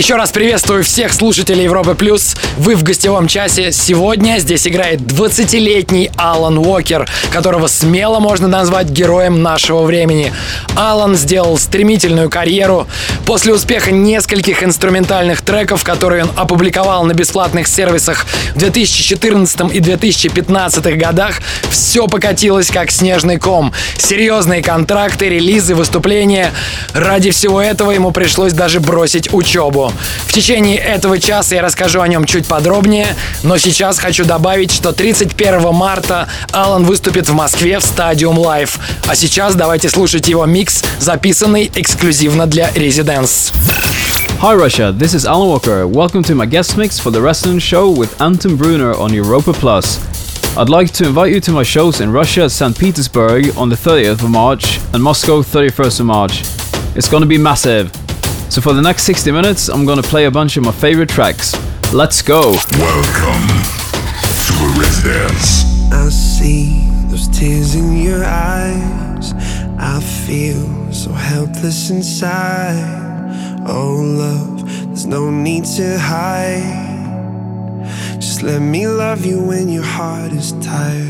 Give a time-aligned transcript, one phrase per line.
[0.00, 2.34] Еще раз приветствую всех слушателей Европы Плюс.
[2.56, 3.70] Вы в гостевом часе.
[3.70, 10.32] Сегодня здесь играет 20-летний Алан Уокер, которого смело можно назвать героем нашего времени.
[10.74, 12.88] Алан сделал стремительную карьеру.
[13.26, 20.96] После успеха нескольких инструментальных треков, которые он опубликовал на бесплатных сервисах в 2014 и 2015
[20.96, 23.74] годах, все покатилось как снежный ком.
[23.98, 26.54] Серьезные контракты, релизы, выступления.
[26.94, 29.89] Ради всего этого ему пришлось даже бросить учебу.
[30.26, 34.92] В течение этого часа я расскажу о нем чуть подробнее, но сейчас хочу добавить, что
[34.92, 38.78] 31 марта Алан выступит в Москве в Stadium Live.
[39.06, 43.52] А сейчас давайте слушать его микс, записанный эксклюзивно для Residence.
[44.40, 45.86] Hi Russia, this is Alan Walker.
[45.86, 49.98] Welcome to my guest mix for the Resonance Show with Anton Bruner on Europa Plus.
[50.56, 52.76] I'd like to invite you to my shows in Russia, St.
[52.78, 56.42] Petersburg on the 30th of March and Moscow 31st of March.
[56.96, 57.92] It's gonna be massive.
[58.50, 61.54] So for the next 60 minutes, I'm gonna play a bunch of my favorite tracks.
[61.92, 62.56] Let's go!
[62.72, 63.46] Welcome
[64.46, 65.64] to a residence.
[65.92, 69.34] I see those tears in your eyes.
[69.78, 72.74] I feel so helpless inside.
[73.68, 77.84] Oh, love, there's no need to hide.
[78.16, 81.09] Just let me love you when your heart is tired.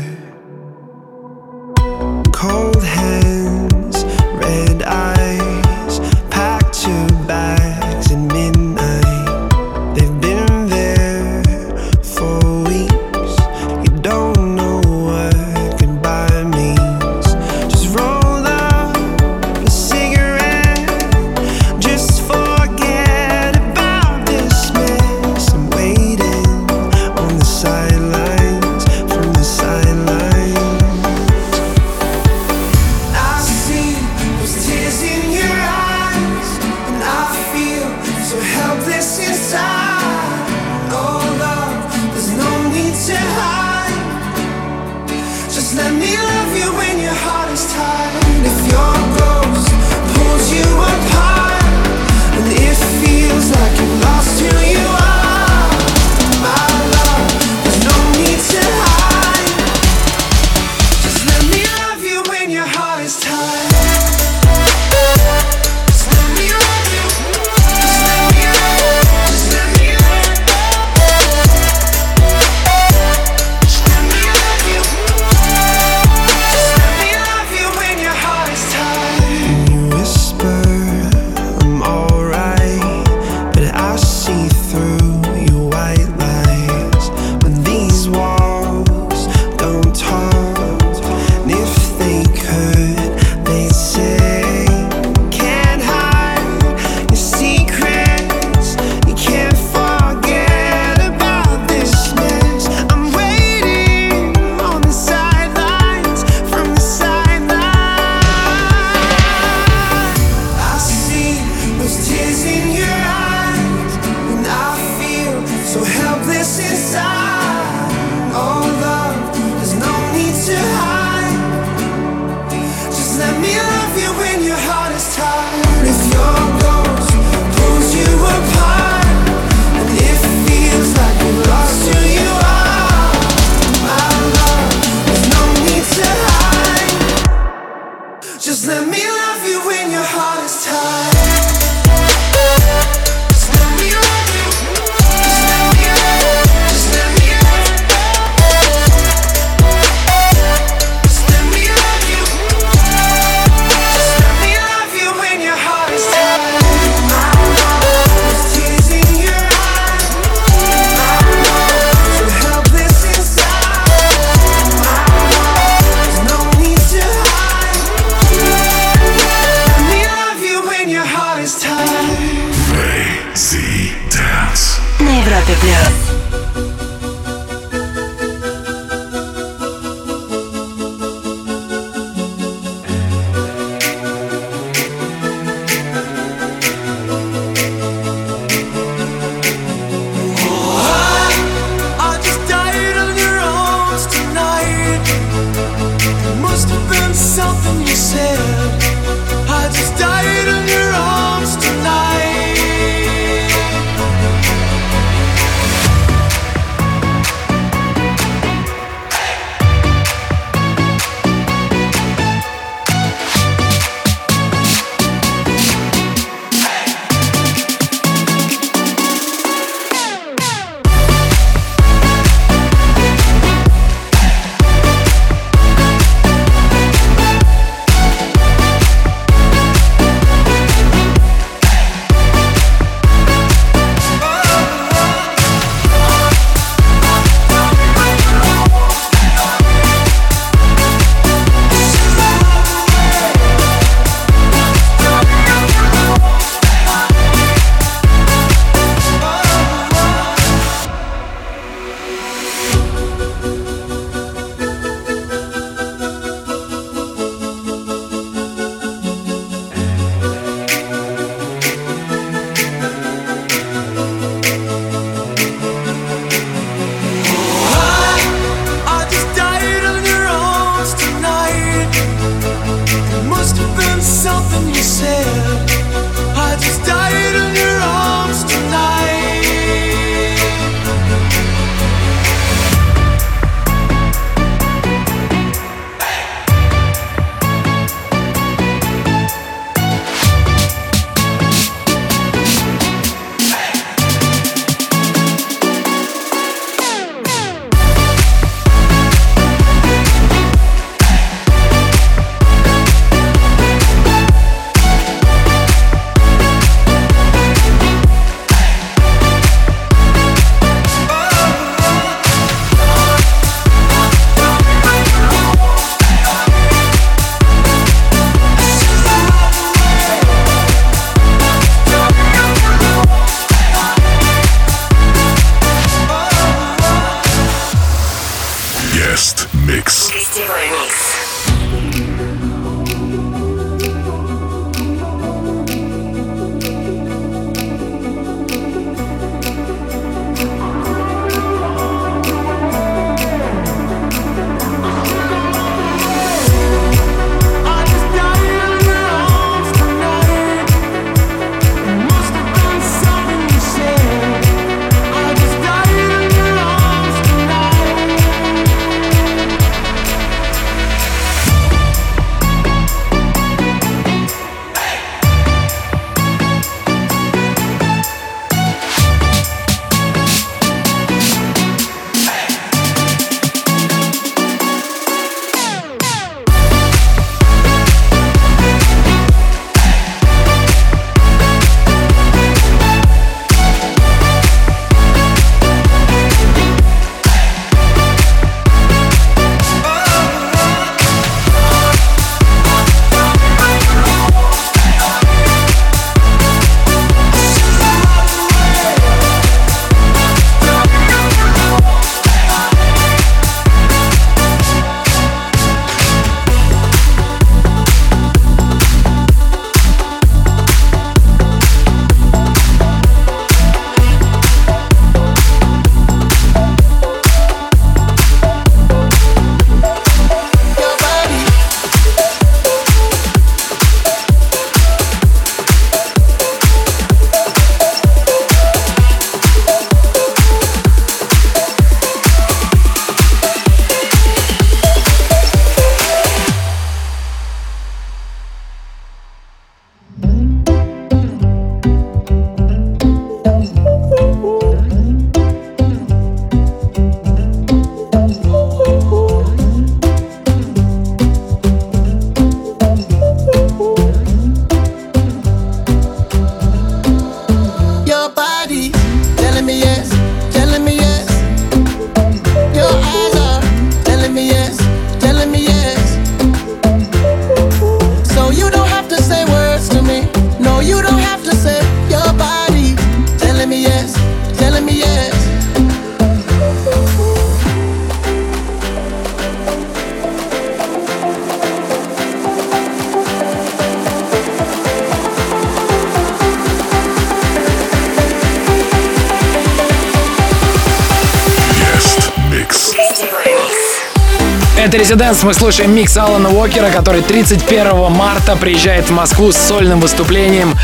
[495.31, 495.43] «Резиденс».
[495.43, 500.75] Мы слушаем микс Алана Уокера, который 31 марта приезжает в Москву с сольным выступлением.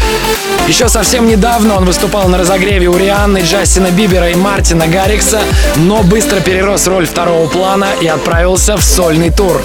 [0.68, 5.42] Еще совсем недавно он выступал на разогреве у Рианны, Джастина Бибера и Мартина Гаррикса,
[5.78, 9.62] но быстро перерос роль второго плана и отправился в сольный тур.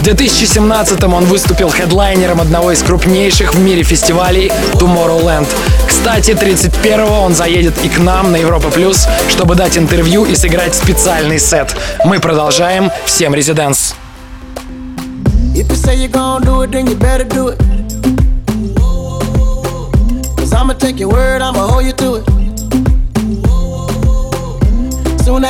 [0.00, 5.46] В 2017-м он выступил хедлайнером одного из крупнейших в мире фестивалей Tomorrowland.
[5.86, 10.74] Кстати, 31-го он заедет и к нам на Европа Плюс, чтобы дать интервью и сыграть
[10.74, 11.74] специальный сет.
[12.04, 12.90] Мы продолжаем.
[13.04, 13.81] Всем резиденс.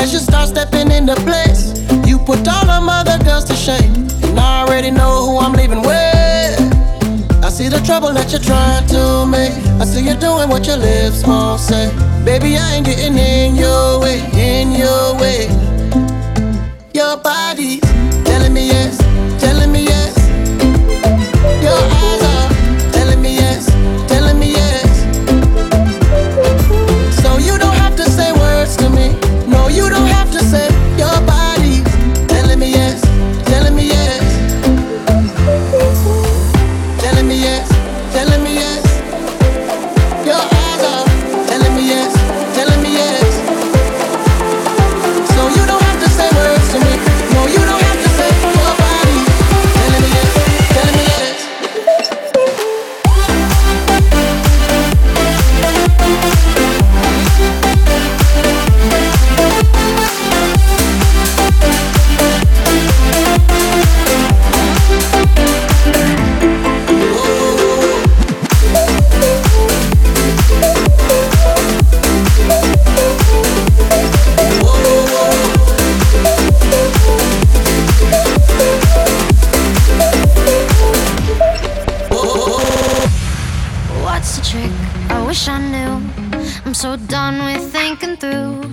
[0.02, 3.94] As you start stepping into place, you put all them other girls to shame.
[4.25, 6.59] And I already know who I'm leaving with.
[7.44, 9.52] I see the trouble that you're trying to make.
[9.80, 11.87] I see you doing what your lips won't say.
[12.25, 15.47] Baby, I ain't getting in your way, in your way.
[16.92, 17.80] Your body's
[18.25, 18.99] telling me yes,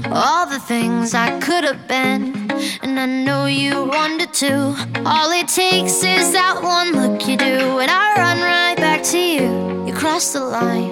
[0.05, 2.49] all the things I could have been.
[2.81, 4.75] And I know you wanted to.
[5.05, 9.17] All it takes is that one look you do, and I run right back to
[9.17, 9.85] you.
[9.85, 10.91] You cross the line,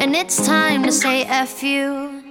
[0.00, 2.22] and it's time to say F you.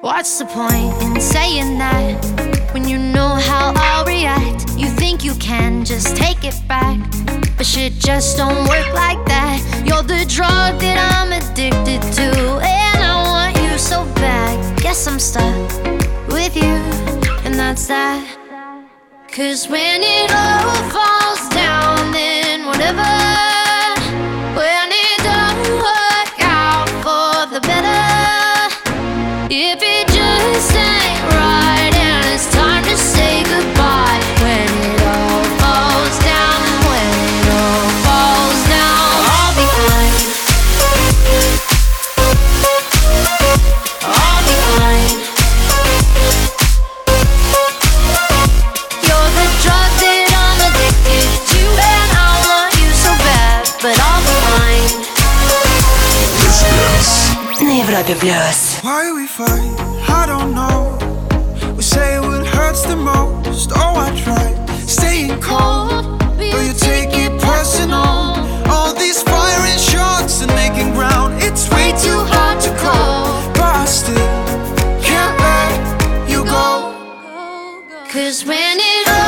[0.00, 4.70] What's the point in saying that when you know how I'll react?
[4.76, 6.98] You think you can just take it back,
[7.56, 9.58] but shit just don't work like that.
[9.84, 12.60] You're the drug that I'm addicted to,
[13.78, 14.80] so bad.
[14.80, 15.70] Guess I'm stuck
[16.28, 16.74] with you,
[17.44, 18.24] and that's that.
[19.30, 23.47] Cause when it all falls down, then whatever.
[58.04, 58.80] Club Plus.
[58.82, 59.74] Why we fight?
[60.08, 60.96] I don't know.
[61.74, 63.72] We say what hurts the most.
[63.74, 64.56] Oh, I tried
[64.88, 68.38] staying cold, but you take it personal.
[68.70, 71.42] All these firing shots and making ground.
[71.42, 74.44] It's way too hard to call, but I still
[75.02, 76.94] can't let you go.
[78.08, 79.27] Cause when it all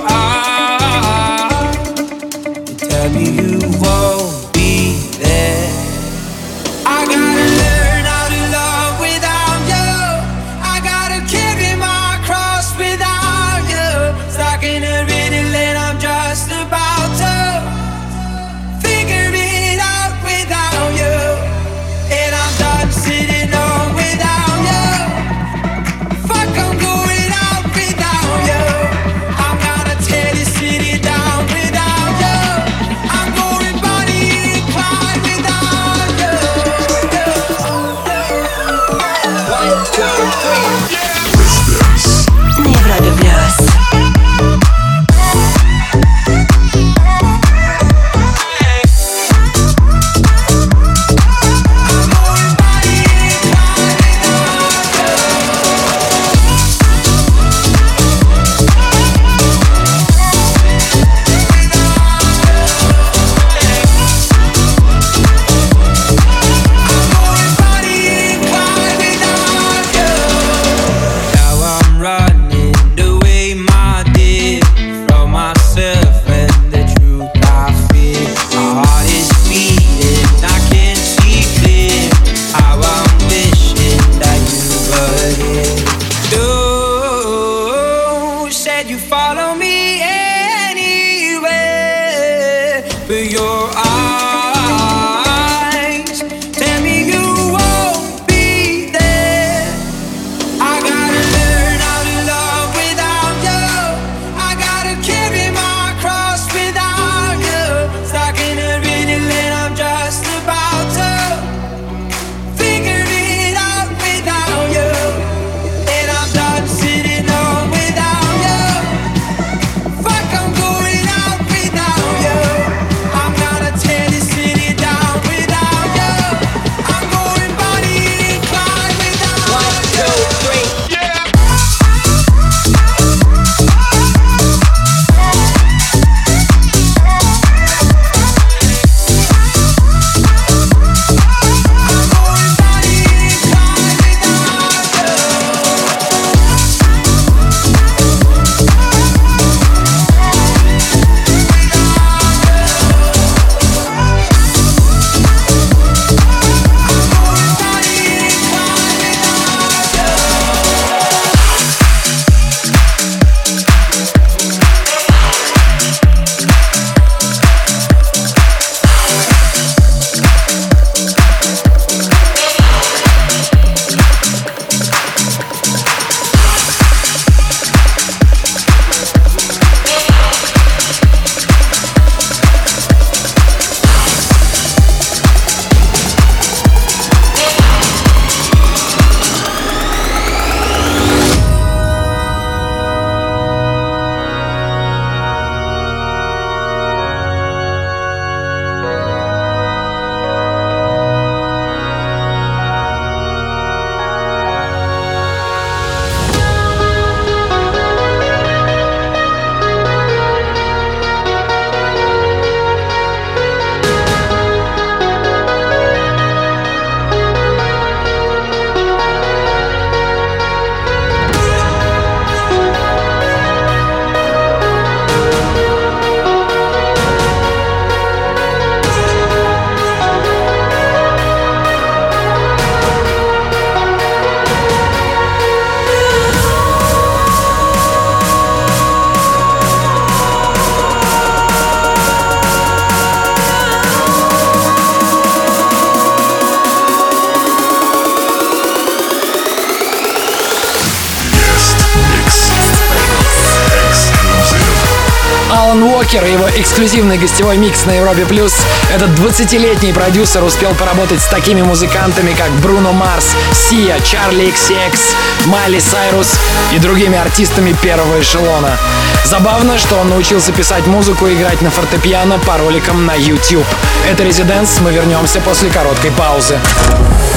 [255.71, 258.25] Алан Уокер и его эксклюзивный гостевой микс на Европе+.
[258.25, 258.53] плюс.
[258.93, 264.99] Этот 20-летний продюсер успел поработать с такими музыкантами, как Бруно Марс, Сия, Чарли XCX,
[265.45, 266.33] Майли Сайрус
[266.73, 268.77] и другими артистами первого эшелона.
[269.23, 273.65] Забавно, что он научился писать музыку и играть на фортепиано по роликам на YouTube.
[274.09, 276.59] Это «Резиденс», мы вернемся после короткой паузы.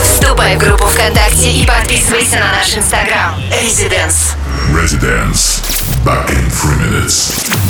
[0.03, 3.41] Вступай в группу ВКонтакте и подписывайся на наш инстаграм.
[3.63, 4.35] Residence.
[4.73, 5.63] Residence.
[6.05, 7.64] Back in three minutes.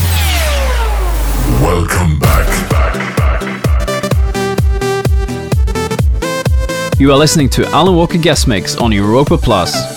[1.62, 2.44] Welcome back.
[6.98, 9.93] You are listening to Alan Walker Guest Mix on Europa Plus.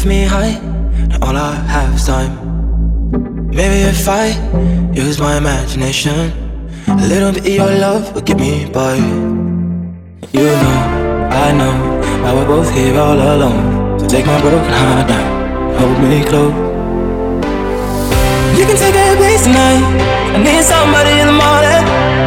[0.00, 0.08] Conversation.
[0.08, 0.58] Me high,
[1.12, 2.32] and all I have is time.
[3.50, 4.28] Maybe if I
[4.92, 6.32] use my imagination,
[6.88, 8.96] a little bit of your love will get me by.
[10.32, 10.78] You know,
[11.30, 11.74] I know,
[12.22, 13.98] why we're both here all alone.
[14.00, 16.54] So take my broken heart down, hold me close.
[18.58, 19.82] You can take a place tonight.
[20.34, 21.82] I need somebody in the morning,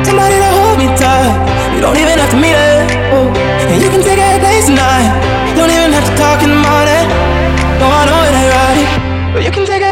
[0.06, 1.32] somebody to hold me tight.
[1.76, 2.86] You don't even have to meet it.
[3.14, 3.28] Oh.
[3.72, 5.10] And you can take a place tonight.
[5.56, 7.43] Don't even have to talk in the morning.
[7.80, 9.83] No, I know it ain't right, but you can take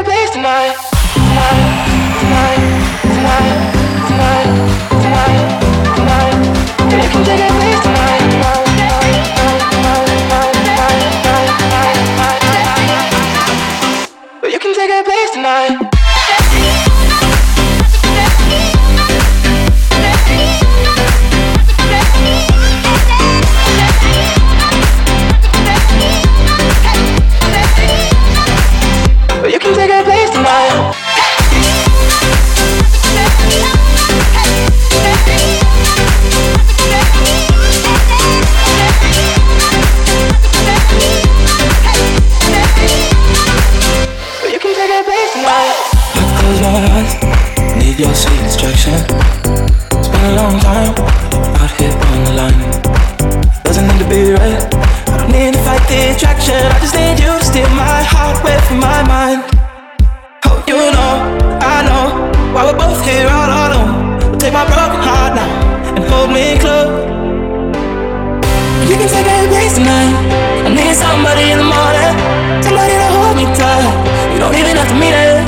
[74.82, 75.46] have to meet it.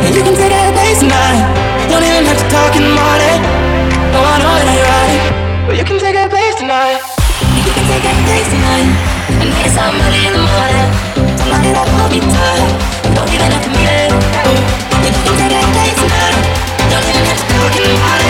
[0.00, 1.44] And you can take it tonight.
[1.92, 3.38] Don't even have to talk in the morning.
[4.16, 5.20] No, I know it ain't right.
[5.68, 7.04] But you can take it place tonight.
[7.52, 8.88] You can take it place tonight.
[9.44, 10.88] And it's all early in the morning.
[11.36, 12.64] Don't lock it up, I'll be tired.
[13.12, 14.10] Don't even have to meet it.
[15.04, 16.40] And you can take it place tonight.
[16.88, 18.25] Don't even have to talk in the morning.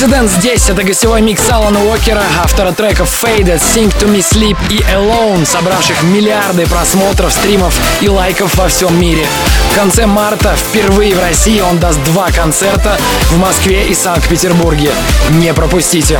[0.00, 4.78] Resident здесь— это гостевой микс Алана Уокера, автора треков Faded, Sing to Me Sleep и
[4.94, 9.26] Alone, собравших миллиарды просмотров, стримов и лайков во всем мире.
[9.70, 12.96] В конце марта впервые в России он даст два концерта
[13.30, 14.90] в Москве и Санкт-Петербурге.
[15.32, 16.18] Не пропустите!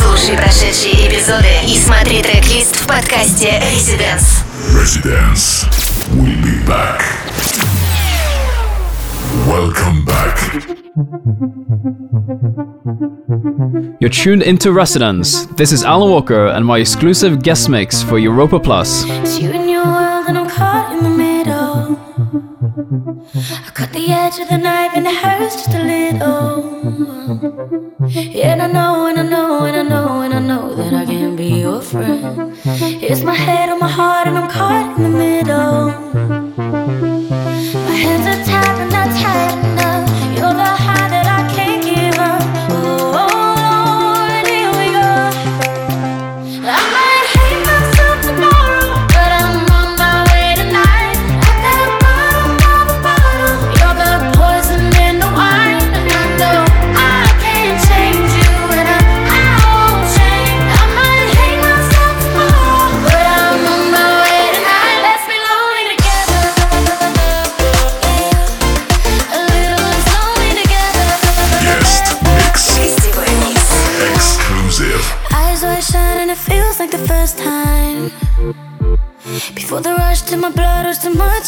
[0.00, 4.44] Слушай прошедшие эпизоды и смотри трек-лист в подкасте Residence.
[4.76, 5.66] Residence.
[6.12, 7.02] We'll be back.
[9.52, 10.36] Welcome back.
[14.00, 15.44] You're tuned into Residence.
[15.44, 19.04] This is Alan Walker and my exclusive guest mix for Europa Plus.
[19.06, 21.98] It's you and your world, and I'm caught in the middle.
[23.66, 26.64] I cut the edge of the knife and it hurts just a little.
[28.42, 31.36] And I know, and I know, and I know, and I know that I can
[31.36, 32.56] be your friend.
[32.64, 35.90] It's my head on my heart, and I'm caught in the middle.
[37.84, 38.51] My hands are
[39.10, 39.71] time.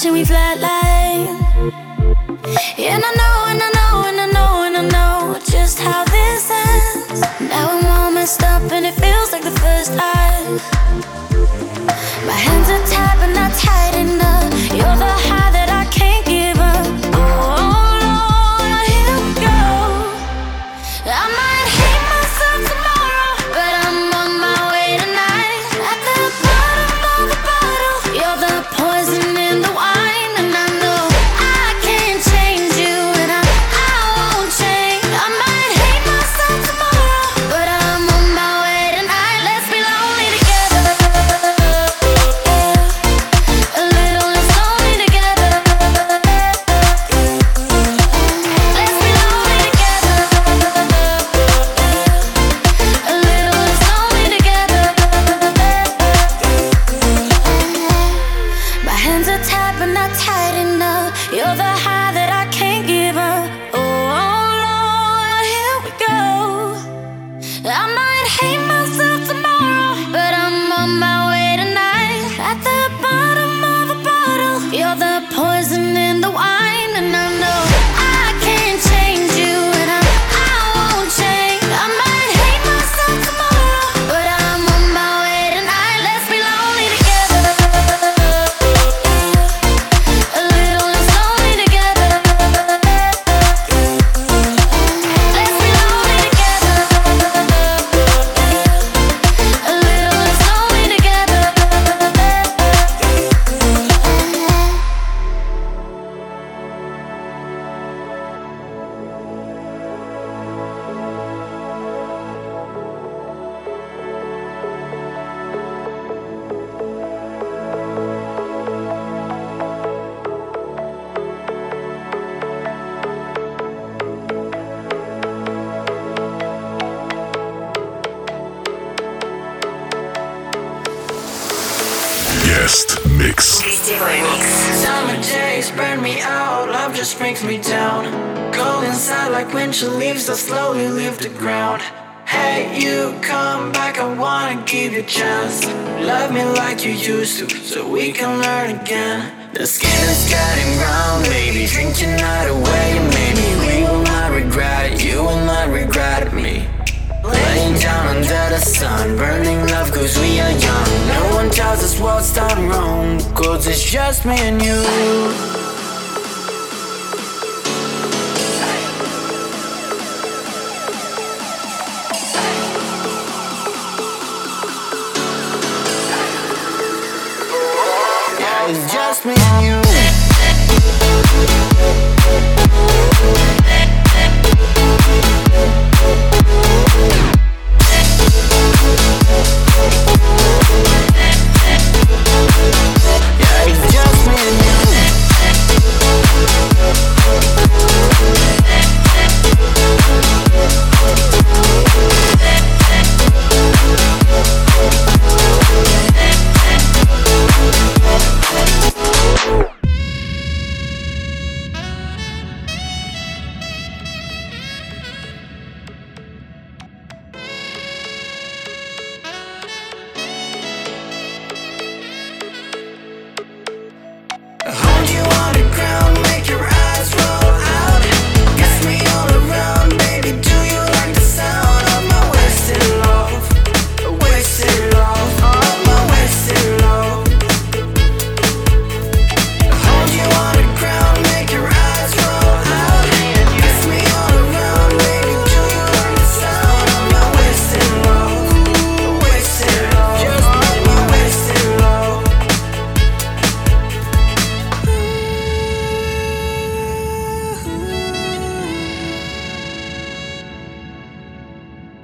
[0.07, 0.84] and we flat like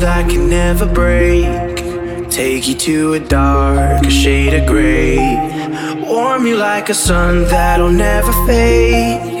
[0.00, 1.76] that can never break.
[2.30, 5.16] Take you to a dark a shade of gray.
[6.06, 9.37] Warm you like a sun that'll never fade.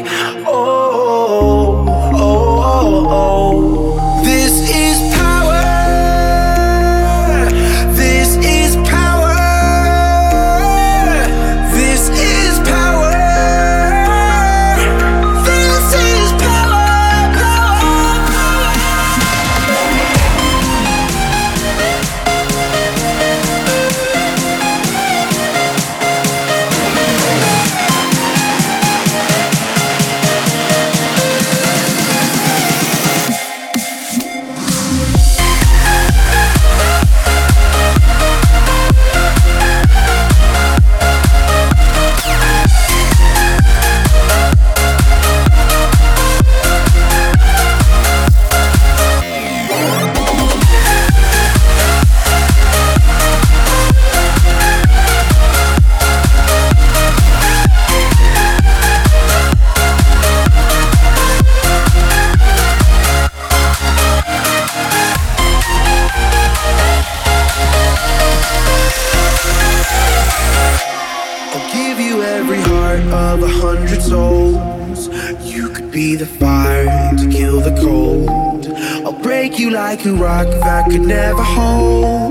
[73.12, 75.08] of a hundred souls.
[75.42, 78.66] You could be the fire to kill the cold.
[79.04, 82.27] I'll break you like a rock that could never hold.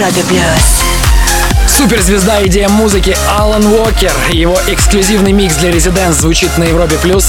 [0.00, 1.68] Европе плюс.
[1.68, 4.12] Суперзвезда идея музыки Алан Уокер.
[4.30, 6.96] Его эксклюзивный микс для Резиденс звучит на Европе+.
[6.96, 7.26] плюс.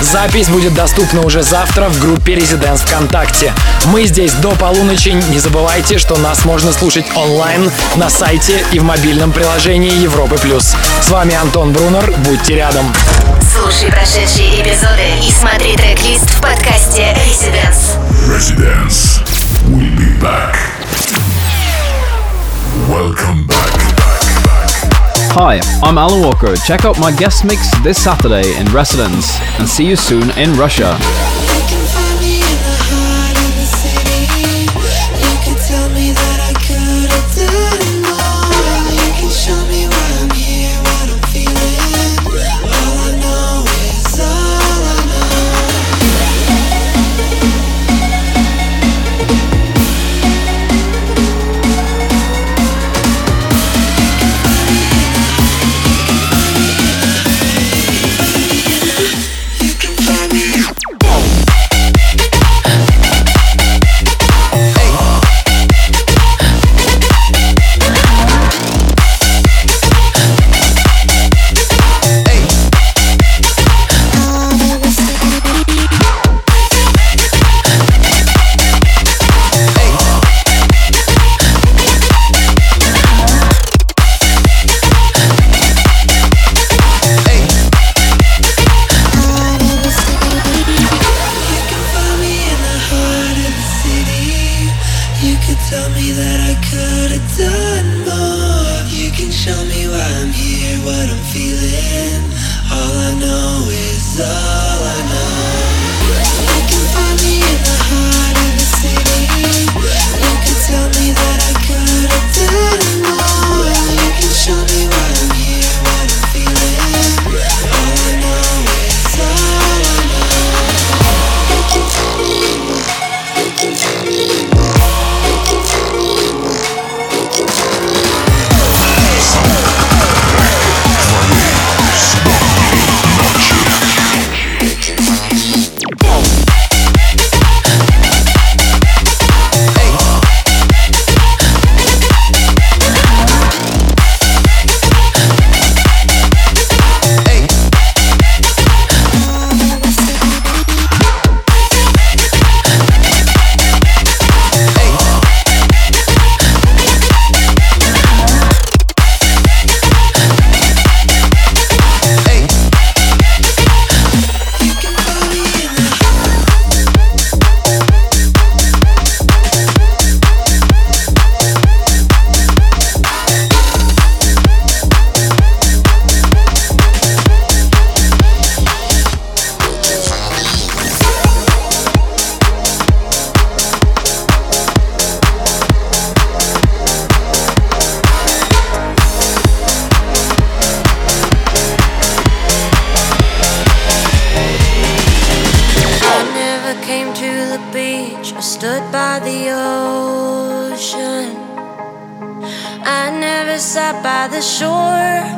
[0.00, 3.52] Запись будет доступна уже завтра в группе Резиденс ВКонтакте.
[3.86, 5.08] Мы здесь до полуночи.
[5.08, 10.38] Не забывайте, что нас можно слушать онлайн на сайте и в мобильном приложении Европы+.
[10.38, 10.76] плюс.
[11.00, 12.14] С вами Антон Брунер.
[12.18, 12.94] Будьте рядом.
[13.52, 17.98] Слушай прошедшие эпизоды и смотри трек-лист в подкасте Residence.
[18.28, 19.20] Residence.
[19.66, 20.81] We'll be back.
[25.34, 26.54] Hi, I'm Alan Walker.
[26.56, 30.94] Check out my guest mix this Saturday in Residence and see you soon in Russia.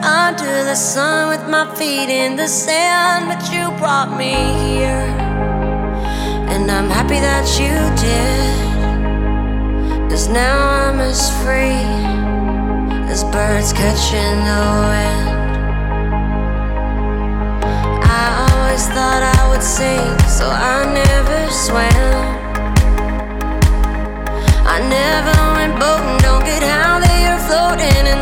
[0.04, 4.34] under the sun with my feet in the sand, but you brought me
[4.64, 5.08] here.
[6.52, 7.74] And I'm happy that you
[8.06, 8.64] did.
[10.10, 11.84] Cause now I'm as free
[13.12, 15.28] as birds catching the wind.
[18.20, 22.24] I always thought I would sink, so I never swam.
[24.74, 26.33] I never went boating.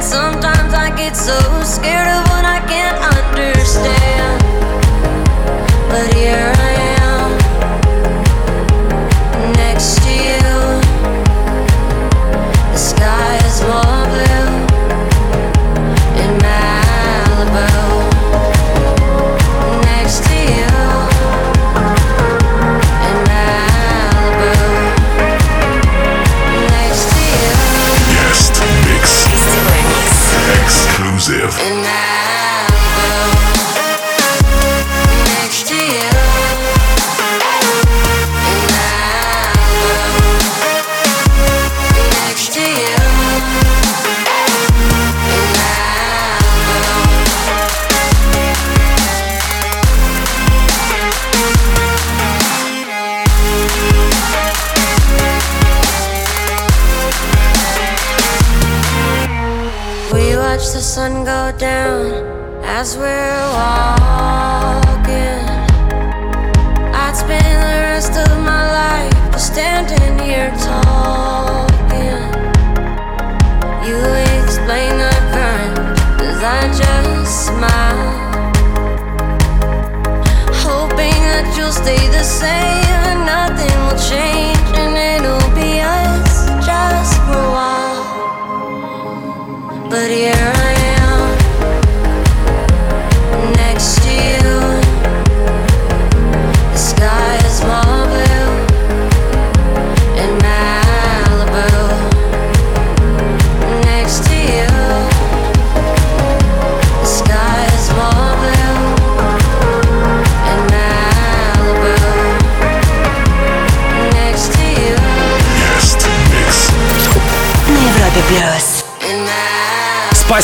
[0.02, 3.61] Sometimes I get so scared of what I can't understand.
[61.02, 62.12] Sun go down
[62.62, 65.42] as we're walking.
[67.02, 72.22] I'd spend the rest of my life just standing here talking.
[73.86, 73.98] You
[74.38, 75.76] explain the current
[76.30, 78.10] as I just smile.
[80.66, 84.51] Hoping that you'll stay the same and nothing will change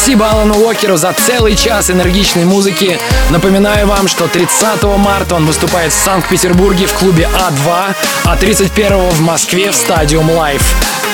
[0.09, 2.99] Спасибо Алану Уокеру за целый час энергичной музыки.
[3.29, 7.95] Напоминаю вам, что 30 марта он выступает в Санкт-Петербурге в клубе А2,
[8.25, 10.63] а 31 в Москве в Стадиум Лайф.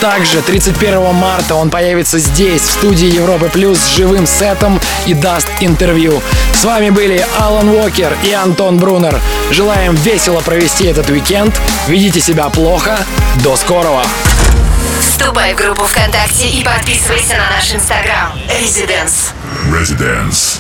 [0.01, 5.49] Также 31 марта он появится здесь, в студии Европы Плюс, с живым сетом и даст
[5.59, 6.23] интервью.
[6.53, 9.21] С вами были Алан Уокер и Антон Брунер.
[9.51, 11.61] Желаем весело провести этот уикенд.
[11.89, 12.97] Ведите себя плохо.
[13.43, 14.05] До скорого!
[15.01, 18.33] Вступай в группу ВКонтакте и подписывайся на наш инстаграм.
[18.49, 19.33] Residence.
[19.71, 20.59] Residence.